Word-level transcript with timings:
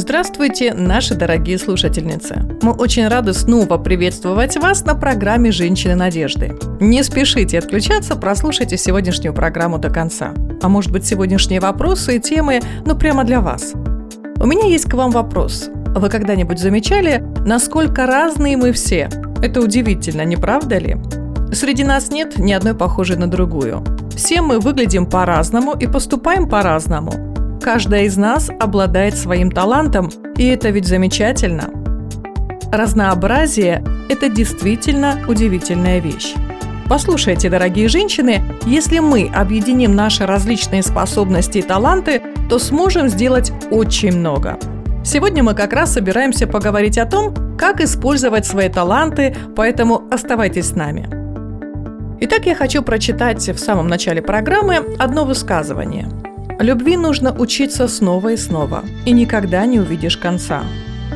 Здравствуйте, 0.00 0.72
наши 0.72 1.14
дорогие 1.14 1.58
слушательницы! 1.58 2.42
Мы 2.62 2.72
очень 2.72 3.06
рады 3.06 3.34
снова 3.34 3.76
приветствовать 3.76 4.56
вас 4.56 4.82
на 4.86 4.94
программе 4.94 5.52
«Женщины 5.52 5.94
надежды». 5.94 6.58
Не 6.80 7.02
спешите 7.02 7.58
отключаться, 7.58 8.16
прослушайте 8.16 8.78
сегодняшнюю 8.78 9.34
программу 9.34 9.76
до 9.78 9.90
конца. 9.90 10.32
А 10.62 10.70
может 10.70 10.90
быть, 10.90 11.04
сегодняшние 11.04 11.60
вопросы 11.60 12.16
и 12.16 12.18
темы, 12.18 12.62
ну, 12.86 12.96
прямо 12.96 13.24
для 13.24 13.42
вас. 13.42 13.74
У 14.38 14.46
меня 14.46 14.66
есть 14.68 14.88
к 14.88 14.94
вам 14.94 15.10
вопрос. 15.10 15.68
Вы 15.94 16.08
когда-нибудь 16.08 16.58
замечали, 16.58 17.22
насколько 17.44 18.06
разные 18.06 18.56
мы 18.56 18.72
все? 18.72 19.10
Это 19.42 19.60
удивительно, 19.60 20.22
не 20.24 20.36
правда 20.36 20.78
ли? 20.78 20.96
Среди 21.52 21.84
нас 21.84 22.10
нет 22.10 22.38
ни 22.38 22.52
одной 22.52 22.72
похожей 22.72 23.18
на 23.18 23.26
другую. 23.26 23.84
Все 24.16 24.40
мы 24.40 24.60
выглядим 24.60 25.04
по-разному 25.04 25.74
и 25.78 25.86
поступаем 25.86 26.48
по-разному– 26.48 27.26
Каждая 27.62 28.04
из 28.04 28.16
нас 28.16 28.48
обладает 28.58 29.18
своим 29.18 29.50
талантом, 29.50 30.10
и 30.36 30.46
это 30.46 30.70
ведь 30.70 30.86
замечательно. 30.86 31.68
Разнообразие– 32.72 33.84
это 34.08 34.30
действительно 34.30 35.18
удивительная 35.28 35.98
вещь. 35.98 36.34
Послушайте, 36.88 37.50
дорогие 37.50 37.88
женщины, 37.88 38.42
если 38.64 38.98
мы 38.98 39.30
объединим 39.32 39.94
наши 39.94 40.24
различные 40.24 40.82
способности 40.82 41.58
и 41.58 41.62
таланты, 41.62 42.22
то 42.48 42.58
сможем 42.58 43.08
сделать 43.08 43.52
очень 43.70 44.16
много. 44.16 44.58
Сегодня 45.04 45.42
мы 45.42 45.54
как 45.54 45.74
раз 45.74 45.92
собираемся 45.92 46.46
поговорить 46.46 46.96
о 46.96 47.04
том, 47.04 47.56
как 47.58 47.80
использовать 47.82 48.46
свои 48.46 48.70
таланты, 48.70 49.36
поэтому 49.54 50.02
оставайтесь 50.10 50.70
с 50.70 50.74
нами. 50.74 51.08
Итак, 52.20 52.46
я 52.46 52.54
хочу 52.54 52.82
прочитать 52.82 53.46
в 53.48 53.58
самом 53.58 53.86
начале 53.86 54.22
программы 54.22 54.76
одно 54.98 55.24
высказывание– 55.26 56.08
Любви 56.60 56.98
нужно 56.98 57.32
учиться 57.32 57.88
снова 57.88 58.32
и 58.32 58.36
снова, 58.36 58.84
и 59.06 59.12
никогда 59.12 59.64
не 59.64 59.80
увидишь 59.80 60.18
конца. 60.18 60.62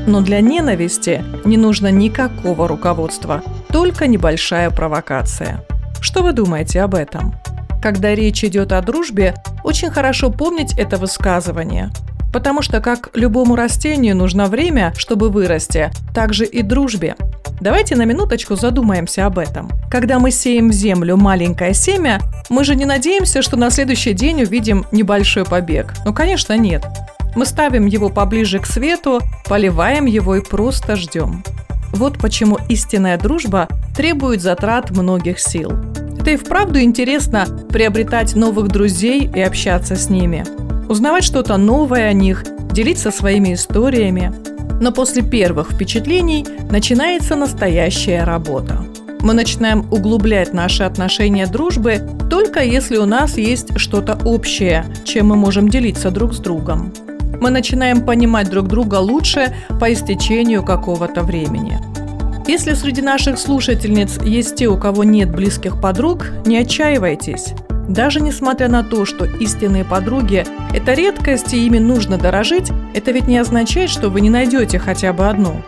Но 0.07 0.23
для 0.23 0.41
ненависти 0.41 1.23
не 1.45 1.59
нужно 1.59 1.91
никакого 1.91 2.67
руководства, 2.67 3.43
только 3.69 4.07
небольшая 4.07 4.71
провокация. 4.71 5.63
Что 6.01 6.23
вы 6.23 6.33
думаете 6.33 6.81
об 6.81 6.95
этом? 6.95 7.35
Когда 7.83 8.15
речь 8.15 8.43
идет 8.43 8.73
о 8.73 8.81
дружбе, 8.81 9.35
очень 9.63 9.91
хорошо 9.91 10.31
помнить 10.31 10.79
это 10.79 10.97
высказывание. 10.97 11.91
Потому 12.33 12.63
что 12.63 12.81
как 12.81 13.11
любому 13.13 13.55
растению 13.55 14.17
нужно 14.17 14.47
время, 14.47 14.95
чтобы 14.97 15.29
вырасти, 15.29 15.91
так 16.15 16.33
же 16.33 16.47
и 16.47 16.63
дружбе. 16.63 17.17
Давайте 17.61 17.97
на 17.97 18.05
минуточку 18.05 18.57
задумаемся 18.57 19.27
об 19.27 19.39
этом. 19.39 19.71
Когда 19.91 20.19
мы 20.19 20.31
сеем 20.31 20.71
в 20.71 20.73
землю 20.73 21.17
маленькое 21.17 21.73
семя, 21.73 22.21
мы 22.49 22.65
же 22.65 22.75
не 22.75 22.85
надеемся, 22.85 23.43
что 23.43 23.57
на 23.57 23.71
следующий 23.71 24.13
день 24.13 24.43
увидим 24.43 24.85
небольшой 24.93 25.45
побег. 25.45 25.95
Ну, 26.05 26.13
конечно, 26.13 26.57
нет. 26.57 26.85
Мы 27.35 27.47
ставим 27.47 27.87
его 27.87 28.11
поближе 28.11 28.59
к 28.59 28.67
свету, 28.67 29.21
поливаем 29.49 30.07
его 30.07 30.37
и 30.37 30.43
просто 30.43 30.97
ждем. 30.97 31.43
Вот 31.93 32.19
почему 32.19 32.59
истинная 32.69 33.17
дружба 33.17 33.69
требует 33.97 34.43
затрат 34.43 34.91
многих 34.91 35.39
сил. 35.39 35.73
Это 36.21 36.33
и 36.33 36.37
вправду 36.37 36.81
интересно 36.81 37.47
приобретать 37.69 38.35
новых 38.35 38.69
друзей 38.69 39.31
и 39.33 39.41
общаться 39.41 39.97
с 39.97 40.11
ними. 40.11 40.45
Узнавать 40.89 41.25
что-то 41.25 41.57
новое 41.57 42.09
о 42.09 42.13
них, 42.13 42.45
делиться 42.73 43.11
своими 43.11 43.55
историями– 43.55 44.33
но 44.81 44.93
после 44.93 45.23
первых 45.23 45.73
впечатлений 45.73 46.47
начинается 46.71 47.37
настоящая 47.37 48.25
работа. 48.25 48.85
Мы 49.21 49.33
начинаем 49.33 49.87
углублять 49.91 50.53
наши 50.53 50.83
отношения 50.83 51.47
дружбы 51.47 52.03
только 52.29 52.61
если 52.63 52.99
у 52.99 53.07
нас 53.07 53.39
есть 53.39 53.79
что-то 53.79 54.19
общее, 54.25 54.85
чем 55.05 55.29
мы 55.29 55.37
можем 55.37 55.69
делиться 55.69 56.11
друг 56.11 56.35
с 56.35 56.39
другом. 56.39 56.93
Мы 57.41 57.51
начинаем 57.51 58.05
понимать 58.05 58.51
друг 58.51 58.69
друга 58.69 58.97
лучше 58.97 59.55
по 59.81 59.93
истечению 59.93 60.63
какого-то 60.63 61.23
времени. 61.23 61.79
Если 62.47 62.75
среди 62.75 63.01
наших 63.01 63.39
слушательниц 63.39 64.21
есть 64.23 64.57
те, 64.57 64.67
у 64.67 64.77
кого 64.77 65.05
нет 65.05 65.35
близких 65.35 65.81
подруг, 65.81 66.27
не 66.45 66.59
отчаивайтесь. 66.59 67.55
Даже 67.89 68.21
несмотря 68.21 68.69
на 68.69 68.83
то, 68.83 69.05
что 69.05 69.25
истинные 69.25 69.85
подруги– 69.85 70.45
это 70.75 70.95
редкость 70.95 71.53
и 71.53 71.67
ими 71.67 71.79
нужно 71.79 72.17
дорожить, 72.17 72.71
это 72.95 73.11
ведь 73.11 73.29
не 73.29 73.39
означает, 73.39 73.91
что 73.91 74.09
вы 74.09 74.21
не 74.21 74.31
найдете 74.31 74.79
хотя 74.79 75.13
бы 75.13 75.29
одну. 75.29 75.63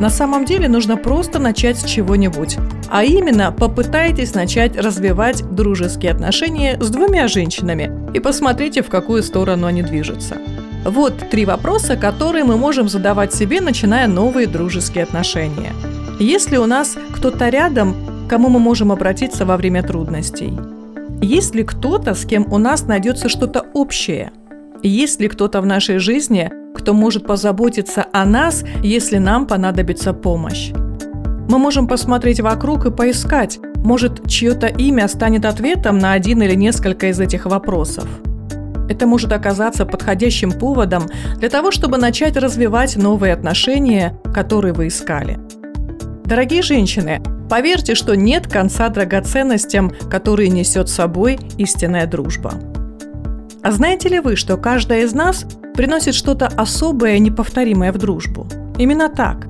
На 0.00 0.10
самом 0.10 0.44
деле 0.44 0.68
нужно 0.68 0.96
просто 0.96 1.38
начать 1.38 1.78
с 1.78 1.84
чего-нибудь. 1.84 2.58
А 2.90 3.04
именно, 3.04 3.52
попытайтесь 3.52 4.34
начать 4.34 4.76
развивать 4.76 5.42
дружеские 5.54 6.12
отношения 6.12 6.76
с 6.80 6.90
двумя 6.90 7.28
женщинами 7.28 7.90
и 8.12 8.20
посмотрите, 8.20 8.82
в 8.82 8.88
какую 8.88 9.22
сторону 9.22 9.66
они 9.66 9.82
движутся. 9.82 10.38
Вот 10.84 11.14
три 11.30 11.44
вопроса, 11.44 11.96
которые 11.96 12.44
мы 12.44 12.56
можем 12.56 12.88
задавать 12.88 13.32
себе, 13.32 13.60
начиная 13.60 14.08
новые 14.08 14.48
дружеские 14.48 15.04
отношения. 15.04 15.72
Есть 16.18 16.50
ли 16.50 16.58
у 16.58 16.66
нас 16.66 16.96
кто-то 17.14 17.48
рядом, 17.48 17.94
к 18.26 18.30
кому 18.30 18.48
мы 18.48 18.58
можем 18.58 18.90
обратиться 18.90 19.46
во 19.46 19.56
время 19.56 19.82
трудностей? 19.82 20.52
Есть 21.22 21.54
ли 21.54 21.62
кто-то, 21.62 22.14
с 22.14 22.24
кем 22.26 22.52
у 22.52 22.58
нас 22.58 22.82
найдется 22.88 23.28
что-то 23.28 23.64
общее? 23.74 24.32
Есть 24.82 25.20
ли 25.20 25.28
кто-то 25.28 25.60
в 25.60 25.66
нашей 25.66 25.98
жизни, 25.98 26.50
кто 26.74 26.94
может 26.94 27.28
позаботиться 27.28 28.06
о 28.12 28.24
нас, 28.24 28.64
если 28.82 29.18
нам 29.18 29.46
понадобится 29.46 30.14
помощь? 30.14 30.72
Мы 31.48 31.58
можем 31.58 31.86
посмотреть 31.86 32.40
вокруг 32.40 32.86
и 32.86 32.90
поискать, 32.90 33.60
может, 33.76 34.28
чье-то 34.28 34.66
имя 34.66 35.06
станет 35.06 35.44
ответом 35.44 36.00
на 36.00 36.12
один 36.12 36.42
или 36.42 36.56
несколько 36.56 37.06
из 37.06 37.20
этих 37.20 37.46
вопросов. 37.46 38.08
Это 38.88 39.06
может 39.06 39.32
оказаться 39.32 39.86
подходящим 39.86 40.50
поводом 40.50 41.04
для 41.36 41.48
того, 41.48 41.70
чтобы 41.70 41.98
начать 41.98 42.36
развивать 42.36 42.96
новые 42.96 43.32
отношения, 43.32 44.18
которые 44.34 44.74
вы 44.74 44.88
искали. 44.88 45.38
Дорогие 46.24 46.62
женщины, 46.62 47.22
Поверьте, 47.52 47.94
что 47.94 48.14
нет 48.14 48.50
конца 48.50 48.88
драгоценностям, 48.88 49.92
которые 50.10 50.48
несет 50.48 50.88
с 50.88 50.94
собой 50.94 51.38
истинная 51.58 52.06
дружба. 52.06 52.54
А 53.62 53.72
знаете 53.72 54.08
ли 54.08 54.20
вы, 54.20 54.36
что 54.36 54.56
каждая 54.56 55.02
из 55.02 55.12
нас 55.12 55.44
приносит 55.74 56.14
что-то 56.14 56.46
особое, 56.46 57.18
неповторимое 57.18 57.92
в 57.92 57.98
дружбу? 57.98 58.46
Именно 58.78 59.10
так. 59.10 59.48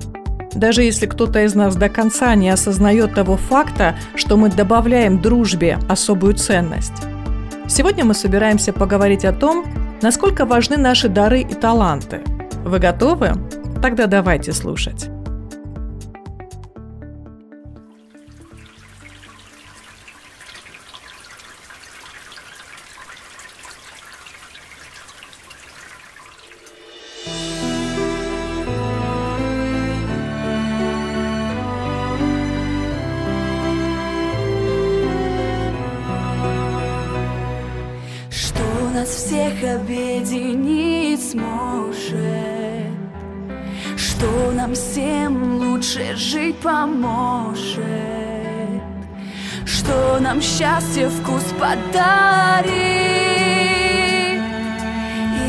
Даже 0.53 0.83
если 0.83 1.05
кто-то 1.05 1.45
из 1.45 1.55
нас 1.55 1.77
до 1.77 1.87
конца 1.87 2.35
не 2.35 2.49
осознает 2.49 3.13
того 3.13 3.37
факта, 3.37 3.95
что 4.15 4.35
мы 4.35 4.49
добавляем 4.49 5.21
дружбе 5.21 5.79
особую 5.87 6.33
ценность. 6.33 7.03
Сегодня 7.69 8.03
мы 8.03 8.15
собираемся 8.15 8.73
поговорить 8.73 9.23
о 9.23 9.31
том, 9.31 9.63
насколько 10.01 10.45
важны 10.45 10.75
наши 10.75 11.07
дары 11.07 11.39
и 11.39 11.53
таланты. 11.53 12.19
Вы 12.65 12.79
готовы? 12.79 13.31
Тогда 13.81 14.07
давайте 14.07 14.51
слушать. 14.51 15.09
Что 44.23 44.51
нам 44.53 44.73
всем 44.73 45.57
лучше 45.57 46.15
жить 46.15 46.55
поможет 46.59 47.83
Что 49.65 50.17
нам 50.21 50.41
счастье 50.41 51.09
вкус 51.09 51.43
подарит. 51.59 52.71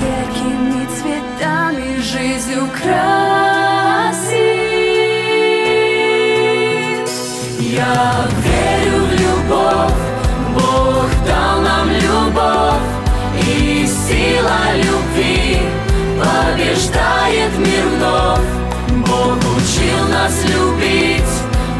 Яркими 0.03 0.88
цветами 0.97 2.00
жизнь 2.00 2.55
украсит. 2.59 2.81
Я 7.61 8.26
верю 8.43 9.05
в 9.05 9.12
любовь 9.12 10.03
Бог 10.53 11.09
дал 11.25 11.61
нам 11.61 11.88
любовь 11.91 12.94
сила 13.87 14.54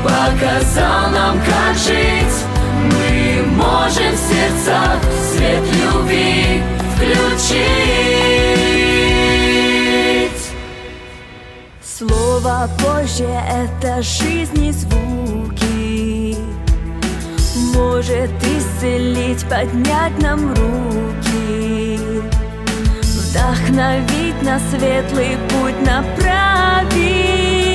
показал 0.05 1.11
нам, 1.11 1.39
как 1.41 1.77
жить. 1.77 2.45
Мы 2.93 3.43
можем 3.57 4.13
в 4.13 4.19
сердцах 4.19 4.99
свет 5.33 5.65
любви 5.73 6.63
включить. 6.95 7.65
Слово 11.83 12.69
Божье— 12.81 13.43
это 13.49 14.03
жизнь 14.03 14.65
и 14.65 14.73
звуки 14.73 16.37
Может 17.75 18.31
исцелить, 18.43 19.45
поднять 19.49 20.19
нам 20.21 20.51
руки 20.51 22.01
Вдохновить 23.01 24.43
на 24.43 24.59
светлый 24.71 25.39
путь 25.49 25.81
направить 25.87 27.74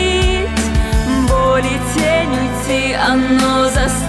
Боли 1.60 1.78
тень 1.94 2.32
уйти, 2.40 2.94
оно 2.94 3.66
заставит. 3.66 4.00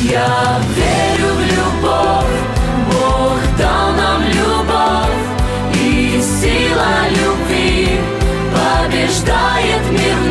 Я 0.00 0.60
верю 0.74 1.34
в 1.34 1.40
любовь, 1.40 2.40
Бог 2.90 3.38
дал 3.58 3.92
нам 3.92 4.22
любовь 4.22 5.24
И 5.74 6.22
сила 6.22 6.94
любви 7.10 8.00
побеждает 8.54 9.82
мир 9.90 10.23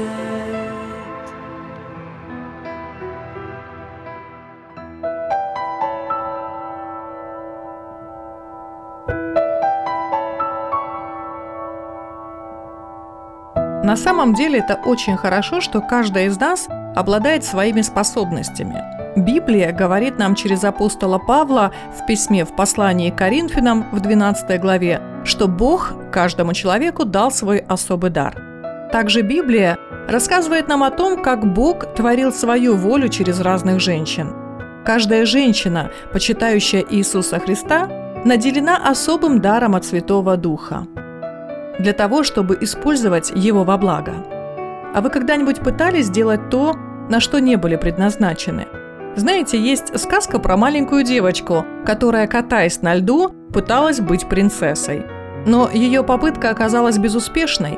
На 13.83 13.97
самом 13.97 14.33
деле 14.33 14.59
это 14.59 14.75
очень 14.85 15.17
хорошо, 15.17 15.59
что 15.59 15.81
каждая 15.81 16.27
из 16.27 16.39
нас 16.39 16.67
обладает 16.95 17.43
своими 17.43 17.81
способностями. 17.81 18.92
Библия 19.15 19.71
говорит 19.71 20.17
нам 20.17 20.33
через 20.33 20.63
апостола 20.63 21.19
Павла 21.19 21.71
в 21.95 22.05
письме 22.07 22.45
в 22.45 22.55
послании 22.55 23.11
к 23.11 23.17
Коринфянам 23.17 23.85
в 23.91 23.99
12 23.99 24.59
главе, 24.59 25.01
что 25.23 25.47
Бог 25.47 25.93
каждому 26.11 26.53
человеку 26.53 27.05
дал 27.05 27.29
свой 27.31 27.59
особый 27.59 28.09
дар. 28.09 28.35
Также 28.91 29.21
Библия 29.21 29.77
рассказывает 30.07 30.67
нам 30.67 30.83
о 30.83 30.89
том, 30.89 31.21
как 31.21 31.53
Бог 31.53 31.93
творил 31.93 32.33
свою 32.33 32.75
волю 32.75 33.07
через 33.09 33.39
разных 33.39 33.79
женщин. 33.79 34.33
Каждая 34.83 35.25
женщина, 35.25 35.91
почитающая 36.11 36.83
Иисуса 36.89 37.39
Христа, 37.39 37.87
наделена 38.25 38.77
особым 38.77 39.41
даром 39.41 39.75
от 39.75 39.85
Святого 39.85 40.37
Духа 40.37 40.87
для 41.79 41.93
того, 41.93 42.23
чтобы 42.23 42.57
использовать 42.61 43.31
его 43.35 43.63
во 43.63 43.77
благо. 43.77 44.13
А 44.93 45.01
вы 45.01 45.09
когда-нибудь 45.09 45.59
пытались 45.59 46.07
сделать 46.07 46.49
то, 46.49 46.75
на 47.09 47.19
что 47.19 47.39
не 47.39 47.55
были 47.55 47.75
предназначены? 47.75 48.67
Знаете, 49.15 49.59
есть 49.59 49.99
сказка 49.99 50.39
про 50.39 50.57
маленькую 50.57 51.03
девочку, 51.03 51.65
которая, 51.85 52.27
катаясь 52.27 52.81
на 52.81 52.95
льду, 52.95 53.29
пыталась 53.53 53.99
быть 53.99 54.27
принцессой. 54.27 55.05
Но 55.45 55.69
ее 55.71 56.03
попытка 56.03 56.49
оказалась 56.49 56.97
безуспешной. 56.97 57.77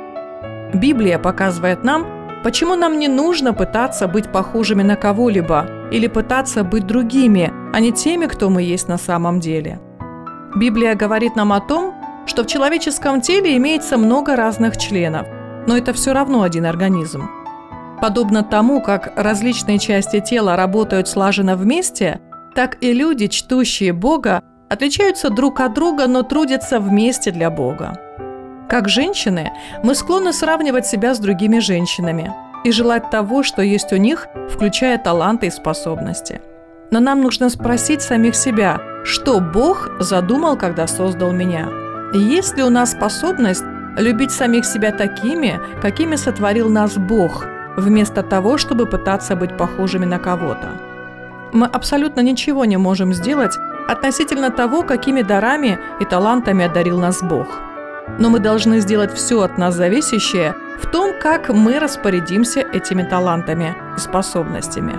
Библия 0.73 1.19
показывает 1.19 1.83
нам, 1.83 2.05
почему 2.43 2.75
нам 2.75 2.99
не 2.99 3.09
нужно 3.09 3.53
пытаться 3.53 4.07
быть 4.07 4.31
похожими 4.31 4.83
на 4.83 4.95
кого-либо 4.95 5.67
или 5.91 6.07
пытаться 6.07 6.63
быть 6.63 6.87
другими, 6.87 7.51
а 7.73 7.79
не 7.79 7.91
теми, 7.91 8.27
кто 8.27 8.49
мы 8.49 8.61
есть 8.61 8.87
на 8.87 8.97
самом 8.97 9.39
деле. 9.41 9.79
Библия 10.55 10.95
говорит 10.95 11.35
нам 11.35 11.51
о 11.51 11.59
том, 11.59 11.93
что 12.25 12.43
в 12.43 12.47
человеческом 12.47 13.19
теле 13.19 13.57
имеется 13.57 13.97
много 13.97 14.35
разных 14.35 14.77
членов, 14.77 15.27
но 15.67 15.77
это 15.77 15.91
все 15.91 16.13
равно 16.13 16.43
один 16.43 16.65
организм. 16.65 17.29
Подобно 18.01 18.43
тому, 18.43 18.81
как 18.81 19.13
различные 19.15 19.79
части 19.79 20.19
тела 20.19 20.55
работают 20.55 21.07
слаженно 21.07 21.55
вместе, 21.55 22.19
так 22.53 22.77
и 22.81 22.93
люди, 22.93 23.27
чтущие 23.27 23.93
Бога, 23.93 24.41
отличаются 24.69 25.29
друг 25.29 25.59
от 25.59 25.73
друга, 25.73 26.07
но 26.07 26.23
трудятся 26.23 26.79
вместе 26.79 27.31
для 27.31 27.49
Бога. 27.49 27.99
Как 28.69 28.89
женщины, 28.89 29.51
мы 29.83 29.95
склонны 29.95 30.33
сравнивать 30.33 30.85
себя 30.85 31.13
с 31.13 31.19
другими 31.19 31.59
женщинами 31.59 32.33
и 32.63 32.71
желать 32.71 33.09
того, 33.09 33.43
что 33.43 33.61
есть 33.61 33.93
у 33.93 33.97
них, 33.97 34.27
включая 34.49 34.97
таланты 34.97 35.47
и 35.47 35.51
способности. 35.51 36.41
Но 36.91 36.99
нам 36.99 37.21
нужно 37.21 37.49
спросить 37.49 38.01
самих 38.01 38.35
себя, 38.35 38.79
что 39.03 39.39
Бог 39.39 39.89
задумал, 39.99 40.57
когда 40.57 40.87
создал 40.87 41.31
меня– 41.31 41.69
есть 42.13 42.55
ли 42.55 42.63
у 42.63 42.69
нас 42.69 42.91
способность 42.91 43.63
любить 43.97 44.31
самих 44.31 44.65
себя 44.65 44.91
такими, 44.91 45.59
какими 45.81 46.15
сотворил 46.15 46.69
нас 46.69 46.97
Бог, 46.97 47.45
вместо 47.77 48.23
того, 48.23 48.57
чтобы 48.57 48.85
пытаться 48.85 49.35
быть 49.35 49.57
похожими 49.57 50.05
на 50.05 50.19
кого-то? 50.19 50.69
Мы 51.53 51.67
абсолютно 51.67 52.21
ничего 52.21 52.65
не 52.65 52.77
можем 52.77 53.13
сделать 53.13 53.57
относительно 53.87 54.49
того, 54.49 54.83
какими 54.83 55.21
дарами 55.21 55.79
и 55.99 56.05
талантами 56.05 56.65
одарил 56.65 56.99
нас 56.99 57.21
Бог. 57.21 57.47
Но 58.19 58.29
мы 58.29 58.39
должны 58.39 58.79
сделать 58.79 59.13
все 59.13 59.41
от 59.41 59.57
нас 59.57 59.75
зависящее 59.75 60.55
в 60.79 60.89
том, 60.89 61.11
как 61.19 61.49
мы 61.49 61.79
распорядимся 61.79 62.61
этими 62.61 63.03
талантами 63.03 63.75
и 63.95 63.99
способностями. 63.99 64.93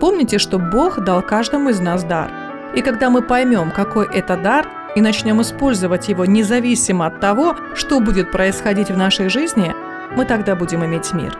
Помните, 0.00 0.38
что 0.38 0.58
Бог 0.58 1.00
дал 1.00 1.22
каждому 1.22 1.70
из 1.70 1.80
нас 1.80 2.04
дар. 2.04 2.30
И 2.74 2.82
когда 2.82 3.10
мы 3.10 3.22
поймем, 3.22 3.70
какой 3.70 4.06
это 4.06 4.36
дар– 4.36 4.66
и 4.94 5.00
начнем 5.00 5.40
использовать 5.42 6.08
его 6.08 6.24
независимо 6.24 7.06
от 7.06 7.20
того, 7.20 7.56
что 7.74 8.00
будет 8.00 8.30
происходить 8.30 8.90
в 8.90 8.96
нашей 8.96 9.28
жизни, 9.28 9.74
мы 10.16 10.24
тогда 10.24 10.54
будем 10.54 10.84
иметь 10.84 11.12
мир. 11.12 11.36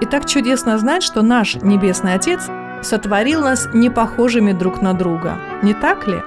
И 0.00 0.06
так 0.06 0.26
чудесно 0.26 0.78
знать, 0.78 1.02
что 1.02 1.22
наш 1.22 1.54
Небесный 1.56 2.14
Отец 2.14 2.48
сотворил 2.82 3.42
нас 3.42 3.68
не 3.72 3.90
похожими 3.90 4.52
друг 4.52 4.82
на 4.82 4.92
друга, 4.94 5.38
не 5.62 5.74
так 5.74 6.06
ли? 6.06 6.20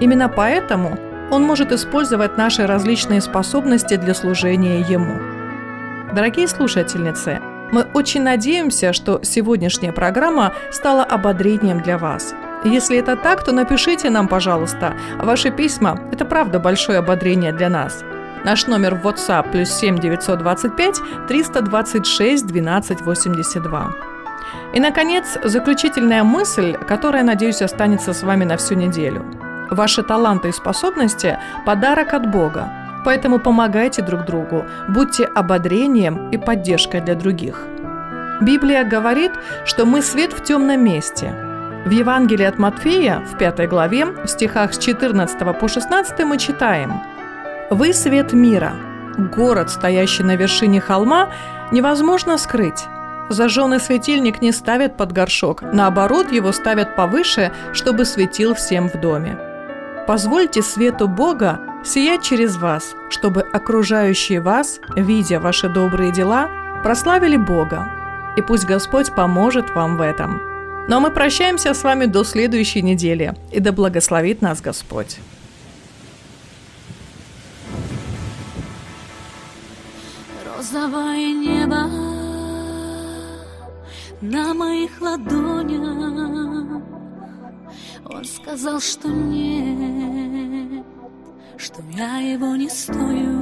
Именно 0.00 0.28
поэтому 0.28 0.98
Он 1.30 1.42
может 1.42 1.72
использовать 1.72 2.36
наши 2.36 2.66
различные 2.66 3.20
способности 3.20 3.96
для 3.96 4.14
служения 4.14 4.80
Ему. 4.80 5.18
Дорогие 6.14 6.48
слушательницы, 6.48 7.40
мы 7.70 7.82
очень 7.94 8.22
надеемся, 8.22 8.92
что 8.92 9.20
сегодняшняя 9.22 9.92
программа 9.92 10.54
стала 10.70 11.04
ободрением 11.04 11.82
для 11.82 11.98
вас– 11.98 12.34
если 12.64 12.98
это 12.98 13.16
так, 13.16 13.44
то 13.44 13.52
напишите 13.52 14.10
нам, 14.10 14.26
пожалуйста. 14.26 14.94
Ваши 15.18 15.50
письма– 15.50 15.98
это 16.12 16.24
правда 16.24 16.58
большое 16.58 16.98
ободрение 16.98 17.52
для 17.52 17.68
нас. 17.68 18.02
Наш 18.44 18.66
номер 18.66 18.94
в 18.94 19.06
WhatsApp 19.06 19.50
плюс 19.50 19.70
7 19.70 19.98
925 19.98 21.00
326 21.28 22.46
12 22.46 23.00
82. 23.00 23.90
И, 24.74 24.80
наконец, 24.80 25.38
заключительная 25.44 26.22
мысль, 26.22 26.74
которая, 26.74 27.24
надеюсь, 27.24 27.62
останется 27.62 28.12
с 28.12 28.22
вами 28.22 28.44
на 28.44 28.56
всю 28.56 28.74
неделю. 28.74 29.24
Ваши 29.70 30.02
таланты 30.02 30.48
и 30.48 30.52
способности– 30.52 31.38
подарок 31.66 32.14
от 32.14 32.30
Бога, 32.30 32.70
поэтому 33.04 33.38
помогайте 33.38 34.02
друг 34.02 34.24
другу, 34.24 34.64
будьте 34.88 35.24
ободрением 35.24 36.30
и 36.30 36.38
поддержкой 36.38 37.00
для 37.00 37.14
других. 37.14 37.66
Библия 38.40 38.84
говорит, 38.84 39.32
что 39.66 39.84
мы 39.84 40.00
свет 40.00 40.32
в 40.32 40.44
темном 40.44 40.84
месте. 40.84 41.34
В 41.84 41.90
Евангелии 41.90 42.46
от 42.46 42.58
Матфея, 42.58 43.20
в 43.20 43.36
5 43.36 43.68
главе, 43.68 44.06
в 44.06 44.26
стихах 44.26 44.72
с 44.72 44.78
14 44.78 45.58
по 45.58 45.68
16 45.68 46.24
мы 46.24 46.38
читаем 46.38 47.02
«Вы 47.70 47.92
свет 47.92 48.32
мира. 48.32 48.72
Город, 49.36 49.70
стоящий 49.70 50.22
на 50.22 50.36
вершине 50.36 50.80
холма, 50.80 51.30
невозможно 51.70 52.38
скрыть. 52.38 52.86
Зажженный 53.28 53.78
светильник 53.78 54.40
не 54.40 54.52
ставят 54.52 54.96
под 54.96 55.12
горшок, 55.12 55.62
наоборот, 55.62 56.32
его 56.32 56.52
ставят 56.52 56.96
повыше, 56.96 57.52
чтобы 57.74 58.06
светил 58.06 58.54
всем 58.54 58.88
в 58.88 58.98
доме. 58.98 59.38
Позвольте 60.06 60.62
свету 60.62 61.08
Бога 61.08 61.60
сиять 61.84 62.22
через 62.22 62.56
вас, 62.56 62.94
чтобы 63.10 63.42
окружающие 63.42 64.40
вас, 64.40 64.80
видя 64.96 65.38
ваши 65.38 65.68
добрые 65.68 66.10
дела, 66.10 66.48
прославили 66.82 67.36
Бога. 67.36 67.86
И 68.36 68.40
пусть 68.40 68.64
Господь 68.64 69.14
поможет 69.14 69.68
вам 69.74 69.98
в 69.98 70.00
этом. 70.00 70.40
Ну 70.88 70.96
а 70.96 71.00
мы 71.00 71.10
прощаемся 71.10 71.74
с 71.74 71.82
вами 71.82 72.06
до 72.06 72.24
следующей 72.24 72.80
недели, 72.80 73.34
и 73.52 73.60
да 73.60 73.72
благословит 73.72 74.40
нас 74.40 74.62
Господь. 74.62 75.18
Розовое 80.58 81.32
небо 81.34 81.88
на 84.20 84.54
моих 84.54 85.00
ладонях. 85.00 86.82
Он 88.04 88.24
сказал, 88.24 88.80
что 88.80 89.06
нет, 89.06 90.84
что 91.56 91.80
я 91.92 92.18
его 92.18 92.56
не 92.56 92.68
стою. 92.68 93.38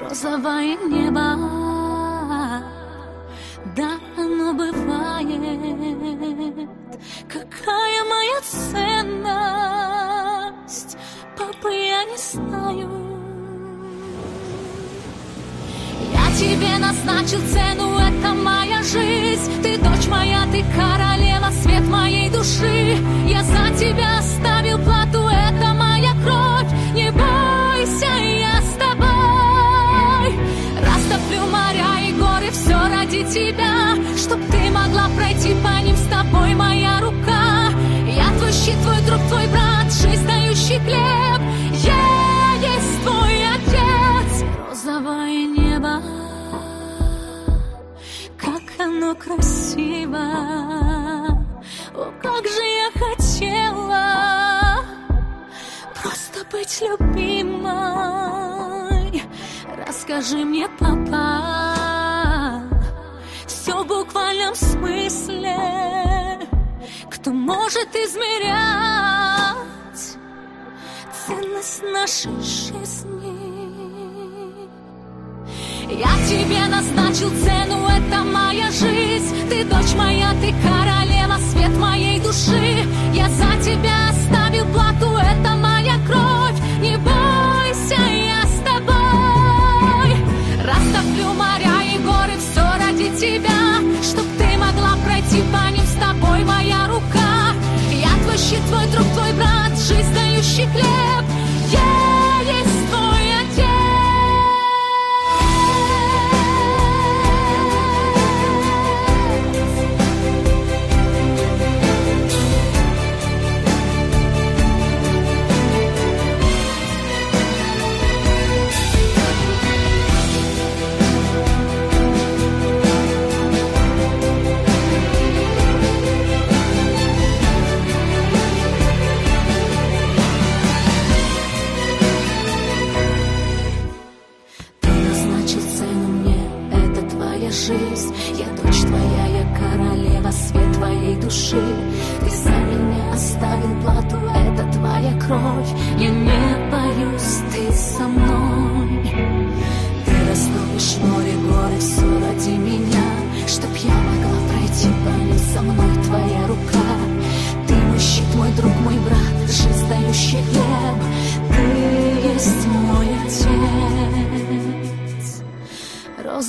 Розовое 0.00 0.78
небо, 0.88 1.36
да, 3.76 3.90
оно 4.16 4.54
бывает. 4.54 5.40
Какая 7.28 8.04
моя 8.08 8.40
ценность, 8.40 8.89
назначил 16.90 17.40
цену, 17.52 17.98
это 17.98 18.34
моя 18.34 18.82
жизнь. 18.82 19.62
Ты 19.62 19.78
дочь 19.78 20.08
моя, 20.08 20.44
ты 20.50 20.64
королева, 20.74 21.50
свет 21.62 21.86
моей 21.86 22.28
души. 22.30 22.98
Я 23.28 23.44
за 23.44 23.78
тебя 23.78 24.18
оставил 24.18 24.78
плату, 24.78 25.28
это 25.28 25.72
моя 25.74 26.12
кровь. 26.24 26.70
Не 26.94 27.10
бойся, 27.12 28.06
я 28.06 28.60
с 28.60 28.74
тобой. 28.74 30.34
Растоплю 30.82 31.46
моря 31.46 32.08
и 32.08 32.12
горы, 32.12 32.50
все 32.50 32.74
ради 32.74 33.22
тебя. 33.24 33.94
Чтоб 34.16 34.40
ты 34.50 34.70
могла 34.70 35.08
пройти 35.16 35.54
по 35.62 35.80
ним 35.84 35.96
с 35.96 36.06
тобой, 36.08 36.54
моя 36.54 37.00
рука. 37.00 37.70
Я 38.08 38.36
твой 38.38 38.52
щит, 38.52 38.80
твой 38.82 39.00
друг, 39.06 39.20
твой 39.28 39.46
брат, 39.46 39.92
жизнь 39.92 40.26
дающий 40.26 40.80
хлеб. 40.80 41.40
Я 41.84 42.54
есть 42.60 43.02
твой 43.04 43.44
отец. 43.54 44.44
Розовое 44.68 45.46
небо 45.46 46.19
красиво. 49.14 50.18
О, 51.94 52.12
как 52.22 52.46
же 52.46 52.62
я 52.62 52.90
хотела 52.92 54.84
просто 55.94 56.44
быть 56.50 56.82
любимой. 56.82 58.30
Расскажи 59.86 60.44
мне, 60.44 60.68
папа, 60.78 62.62
все 63.46 63.82
в 63.82 63.86
буквальном 63.86 64.54
смысле. 64.54 65.56
Кто 67.10 67.32
может 67.32 67.94
измерять 67.94 69.56
ценность 71.26 71.82
нашей 71.82 72.40
жизни? 72.40 73.19
Я 75.98 76.12
тебе 76.28 76.66
назначил 76.68 77.30
цену, 77.42 77.88
это 77.88 78.22
моя 78.22 78.70
жизнь. 78.70 79.48
Ты 79.48 79.64
дочь 79.64 79.92
моя, 79.96 80.30
ты 80.40 80.54
королева, 80.62 81.36
свет 81.50 81.76
моей 81.78 82.20
души. 82.20 82.86
Я 83.12 83.28
за 83.28 83.62
тебя 83.62 84.10
оставил 84.10 84.66
плату, 84.66 85.16
это 85.16 85.56
моя 85.56 85.94
кровь. 86.06 86.58
Не 86.80 86.96
бойся, 86.96 88.00
я 88.00 88.42
с 88.46 88.58
тобой. 88.64 90.14
Растоплю 90.64 91.34
моря 91.34 91.82
и 91.92 91.98
горы, 91.98 92.38
все 92.38 92.62
ради 92.78 93.10
тебя. 93.18 93.80
Чтоб 94.02 94.26
ты 94.38 94.56
могла 94.58 94.96
пройти 95.04 95.42
по 95.52 95.70
ним 95.72 95.84
с 95.84 95.94
тобой, 95.94 96.44
моя 96.44 96.86
рука. 96.86 97.52
Я 97.90 98.10
твой 98.22 98.38
щит, 98.38 98.64
твой 98.68 98.86
друг, 98.92 99.06
твой 99.12 99.32
брат, 99.32 99.76
жизнь 99.76 100.14
дающий 100.14 100.66
хлеб 100.66 101.19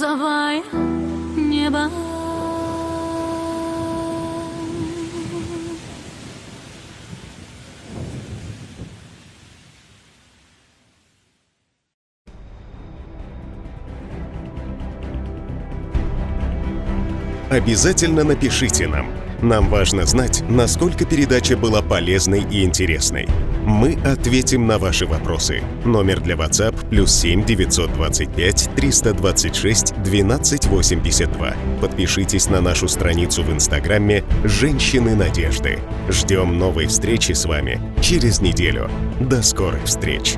розовое 0.01 0.63
небо. 1.35 1.89
Обязательно 17.49 18.23
напишите 18.23 18.87
нам. 18.87 19.07
Нам 19.41 19.69
важно 19.69 20.05
знать, 20.05 20.43
насколько 20.49 21.05
передача 21.05 21.57
была 21.57 21.81
полезной 21.81 22.43
и 22.49 22.63
интересной. 22.63 23.27
Мы 23.65 23.97
ответим 24.03 24.65
на 24.65 24.79
ваши 24.79 25.05
вопросы. 25.05 25.61
Номер 25.85 26.19
для 26.19 26.35
WhatsApp 26.35 26.89
плюс 26.89 27.11
7 27.11 27.45
925 27.45 28.69
326 28.75 29.91
1282. 29.91 31.53
Подпишитесь 31.79 32.49
на 32.49 32.61
нашу 32.61 32.87
страницу 32.87 33.43
в 33.43 33.51
Инстаграме 33.51 34.23
«Женщины 34.43 35.15
надежды». 35.15 35.77
Ждем 36.09 36.57
новой 36.57 36.87
встречи 36.87 37.33
с 37.33 37.45
вами 37.45 37.79
через 38.01 38.41
неделю. 38.41 38.89
До 39.19 39.43
скорых 39.43 39.83
встреч! 39.83 40.37